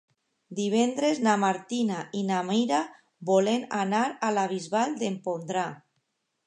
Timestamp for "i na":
2.21-2.41